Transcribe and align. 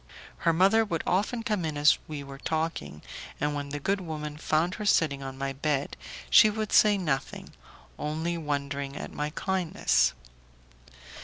Her 0.37 0.51
mother 0.51 0.83
would 0.83 1.03
often 1.05 1.43
come 1.43 1.63
in 1.63 1.77
as 1.77 1.99
we 2.07 2.23
were 2.23 2.39
talking, 2.39 3.03
and 3.39 3.53
when 3.53 3.69
the 3.69 3.79
good 3.79 4.01
woman 4.01 4.35
found 4.35 4.73
her 4.81 4.83
sitting 4.87 5.21
on 5.21 5.37
my 5.37 5.53
bed 5.53 5.95
she 6.27 6.49
would 6.49 6.73
say 6.73 6.97
nothing, 6.97 7.53
only 7.99 8.35
wondering 8.35 8.97
at 8.97 9.13
my 9.13 9.29
kindness. 9.29 10.13